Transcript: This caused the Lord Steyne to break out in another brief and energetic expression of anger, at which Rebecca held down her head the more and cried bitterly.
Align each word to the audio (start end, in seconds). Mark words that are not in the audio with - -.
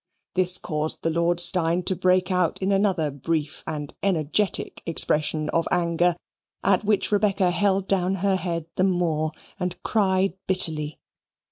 This 0.33 0.57
caused 0.57 1.03
the 1.03 1.11
Lord 1.11 1.39
Steyne 1.39 1.83
to 1.83 1.95
break 1.95 2.31
out 2.31 2.59
in 2.59 2.71
another 2.71 3.11
brief 3.11 3.63
and 3.67 3.93
energetic 4.01 4.81
expression 4.87 5.47
of 5.49 5.67
anger, 5.69 6.15
at 6.63 6.83
which 6.83 7.11
Rebecca 7.11 7.51
held 7.51 7.87
down 7.87 8.15
her 8.15 8.37
head 8.37 8.65
the 8.77 8.83
more 8.83 9.31
and 9.59 9.77
cried 9.83 10.33
bitterly. 10.47 10.97